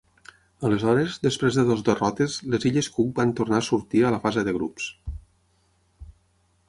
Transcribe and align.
Aleshores, 0.67 1.17
després 1.25 1.59
de 1.59 1.65
dues 1.67 1.83
derrotes, 1.89 2.37
les 2.55 2.65
illes 2.69 2.89
Cook 2.95 3.11
van 3.19 3.35
tornar 3.41 3.61
sortir 3.71 4.03
a 4.09 4.13
la 4.17 4.21
fase 4.25 4.45
de 4.49 4.57
grups. 4.59 4.89